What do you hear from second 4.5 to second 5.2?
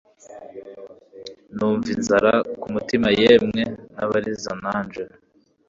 nanje